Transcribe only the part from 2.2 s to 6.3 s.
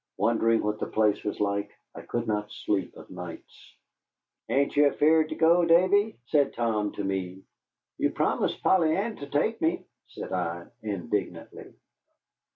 not sleep of nights. "Ain't you afeerd to go, Davy?"